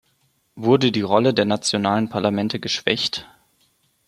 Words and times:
Wurde 0.55 0.91
die 0.91 1.01
Rolle 1.01 1.31
der 1.31 1.45
nationalen 1.45 2.09
Parlamente 2.09 2.59
geschwächt? 2.59 3.27